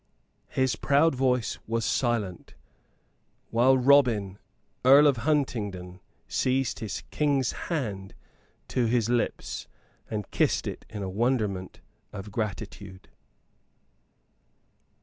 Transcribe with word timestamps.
His 0.49 0.75
proud 0.75 1.13
voice 1.13 1.59
was 1.67 1.85
silent; 1.85 2.55
while 3.51 3.77
Robin 3.77 4.39
Earl 4.83 5.05
of 5.05 5.17
Huntingdon 5.17 5.99
seized 6.27 6.79
his 6.79 7.01
King's 7.11 7.51
hand 7.51 8.15
to 8.69 8.87
his 8.87 9.09
lips 9.09 9.67
and 10.09 10.31
kissed 10.31 10.65
it 10.65 10.85
in 10.89 11.03
a 11.03 11.07
wonderment 11.07 11.81
of 12.11 12.31
gratitude. 12.31 13.09